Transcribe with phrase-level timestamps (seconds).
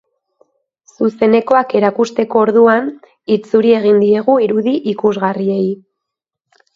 [1.07, 2.89] Zuzenekoak erakusteko orduan,
[3.35, 5.69] itzuri egin diegu irudi ikusgarriei.